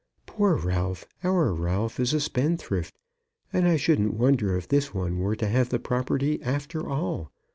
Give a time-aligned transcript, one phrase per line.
[0.25, 2.95] Poor Ralph, our Ralph, is a spendthrift,
[3.53, 7.31] and I shouldn't wonder if this one were to have the property after all.